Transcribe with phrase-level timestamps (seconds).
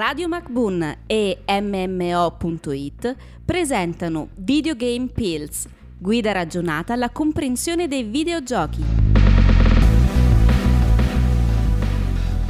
[0.00, 8.82] Radio MacBoon e MMO.it presentano Videogame Pills, guida ragionata alla comprensione dei videogiochi.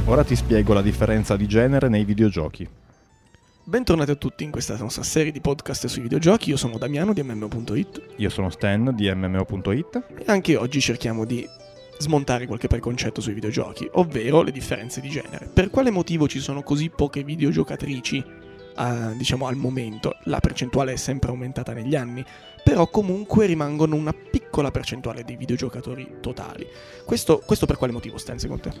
[0.05, 2.65] Ora ti spiego la differenza di genere nei videogiochi.
[3.65, 6.51] Bentornati a tutti in questa nostra serie di podcast sui videogiochi.
[6.51, 11.45] Io sono Damiano di MMO.it Io sono Stan di MMO.it e anche oggi cerchiamo di
[12.01, 15.49] smontare qualche preconcetto sui videogiochi, ovvero le differenze di genere.
[15.51, 18.23] Per quale motivo ci sono così poche videogiocatrici,
[18.77, 20.17] uh, diciamo al momento?
[20.25, 22.23] La percentuale è sempre aumentata negli anni,
[22.63, 26.65] però comunque rimangono una piccola percentuale dei videogiocatori totali.
[27.05, 28.71] Questo, questo per quale motivo, Stan, secondo te?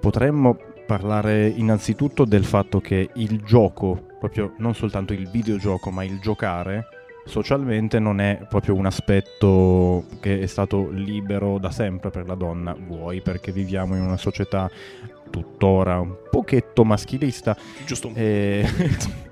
[0.00, 6.18] Potremmo parlare innanzitutto del fatto che il gioco, proprio non soltanto il videogioco, ma il
[6.20, 6.86] giocare,
[7.24, 12.76] socialmente non è proprio un aspetto che è stato libero da sempre per la donna,
[12.78, 14.70] vuoi perché viviamo in una società
[15.30, 17.56] tuttora un pochetto maschilista.
[17.84, 19.30] Giusto un E...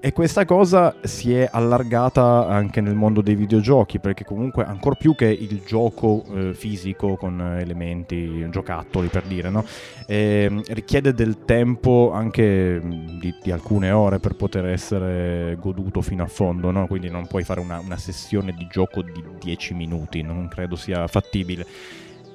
[0.00, 5.14] E questa cosa si è allargata anche nel mondo dei videogiochi, perché comunque ancora più
[5.14, 9.64] che il gioco eh, fisico con elementi, giocattoli per dire, no?
[10.06, 16.28] eh, richiede del tempo anche di, di, alcune ore per poter essere goduto fino a
[16.28, 16.86] fondo, no?
[16.86, 21.06] quindi non puoi fare una, una sessione di gioco di 10 minuti, non credo sia
[21.06, 21.66] fattibile.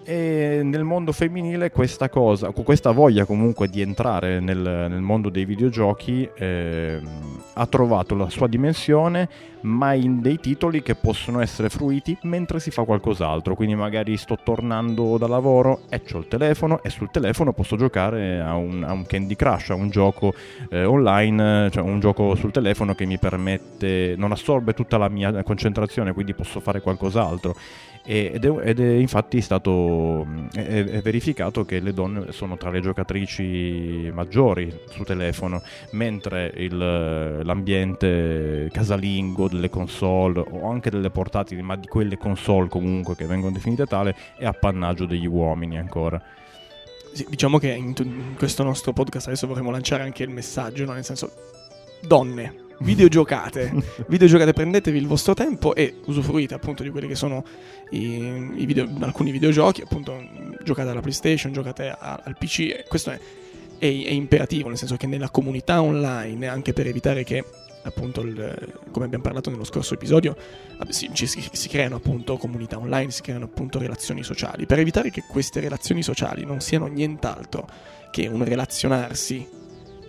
[0.10, 5.44] E nel mondo femminile questa cosa, questa voglia comunque di entrare nel, nel mondo dei
[5.44, 7.02] videogiochi eh,
[7.52, 9.28] ha trovato la sua dimensione,
[9.64, 13.54] ma in dei titoli che possono essere fruiti mentre si fa qualcos'altro.
[13.56, 18.40] Quindi magari sto tornando da lavoro e ho il telefono e sul telefono posso giocare
[18.40, 20.34] a un, a un Candy Crush, a un gioco
[20.70, 25.44] eh, online, cioè un gioco sul telefono che mi permette, non assorbe tutta la mia
[25.44, 27.56] concentrazione, quindi posso fare qualcos'altro.
[28.10, 29.97] Ed è, ed è, infatti stato
[30.54, 36.78] è, è, verificato che le donne sono tra le giocatrici maggiori su telefono, mentre il,
[36.78, 43.54] l'ambiente casalingo delle console o anche delle portatili, ma di quelle console comunque che vengono
[43.54, 46.22] definite tale, è appannaggio degli uomini ancora.
[47.14, 50.94] Sì, diciamo che in, in, questo nostro podcast adesso vorremmo lanciare anche il messaggio, no?
[50.94, 51.32] nel senso,
[52.02, 53.74] donne, videogiocate,
[54.08, 57.44] videogiocate, prendetevi il vostro tempo e usufruite appunto di quelli che sono
[57.92, 60.22] i, i video, alcuni videogiochi, appunto
[60.64, 63.20] giocate alla PlayStation, giocate a, al PC, questo è,
[63.78, 67.44] è, è, imperativo, nel senso che nella comunità online, anche per evitare che
[67.84, 70.36] appunto il, come abbiamo parlato nello scorso episodio
[70.90, 75.24] si, ci, si creano appunto comunità online, si creano appunto relazioni sociali, per evitare che
[75.28, 77.68] queste relazioni sociali non siano nient'altro
[78.12, 79.48] che un relazionarsi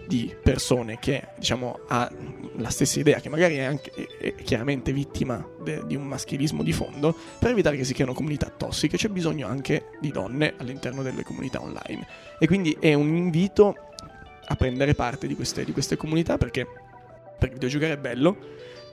[0.08, 2.10] di persone che diciamo ha
[2.56, 6.72] la stessa idea, che magari è, anche, è chiaramente vittima de, di un maschilismo di
[6.72, 11.22] fondo, per evitare che si creino comunità tossiche c'è bisogno anche di donne all'interno delle
[11.22, 12.06] comunità online.
[12.38, 13.76] E quindi è un invito
[14.46, 16.66] a prendere parte di queste, di queste comunità perché,
[17.38, 18.36] perché videogiocare è bello,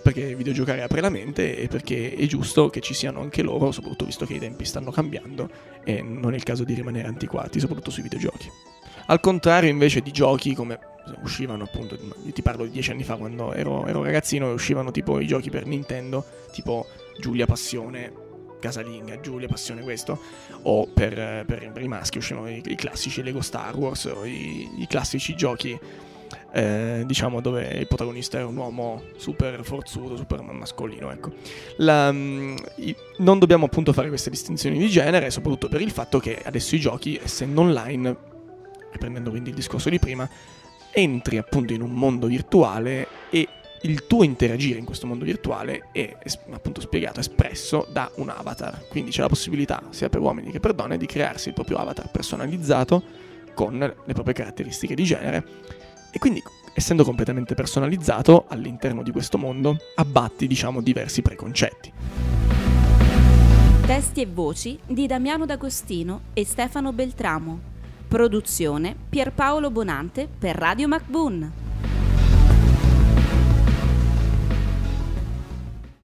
[0.03, 4.03] perché videogiocare apre la mente e perché è giusto che ci siano anche loro, soprattutto
[4.03, 5.49] visto che i tempi stanno cambiando
[5.85, 8.51] e non è il caso di rimanere antiquati, soprattutto sui videogiochi.
[9.07, 11.97] Al contrario invece di giochi come uscivano appunto,
[12.31, 15.49] ti parlo di dieci anni fa quando ero, ero ragazzino e uscivano tipo i giochi
[15.49, 16.87] per Nintendo, tipo
[17.19, 18.11] Giulia Passione,
[18.59, 20.19] casalinga, Giulia Passione questo,
[20.63, 24.81] o per, per, per i maschi uscivano i, i, classici Lego Star Wars, o i,
[24.81, 25.79] i classici giochi
[26.51, 31.33] eh, diciamo dove il protagonista è un uomo super forzuto, super mascolino, ecco.
[31.77, 36.19] La, um, i, non dobbiamo appunto fare queste distinzioni di genere, soprattutto per il fatto
[36.19, 38.15] che adesso i giochi, essendo online,
[38.91, 40.27] riprendendo quindi il discorso di prima,
[40.95, 43.45] entri appunto in un mondo virtuale e
[43.81, 46.15] il tuo interagire in questo mondo virtuale è
[46.51, 48.87] appunto spiegato, espresso da un avatar.
[48.87, 52.09] Quindi c'è la possibilità, sia per uomini che per donne, di crearsi il proprio avatar
[52.09, 53.03] personalizzato
[53.53, 55.45] con le proprie caratteristiche di genere.
[56.11, 56.41] E quindi,
[56.73, 61.91] essendo completamente personalizzato all'interno di questo mondo, abbatti, diciamo, diversi preconcetti.
[63.85, 67.73] Testi e voci di Damiano D'Agostino e Stefano Beltramo.
[68.15, 71.64] Produzione Pierpaolo Bonante per Radio MacBoon.